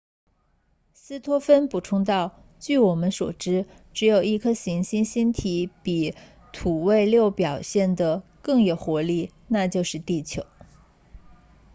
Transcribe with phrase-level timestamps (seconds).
[0.95, 6.15] 斯托芬补充道据我们所知只有一颗行星星体比
[6.51, 10.47] 土卫六表现得更有活力那就是地球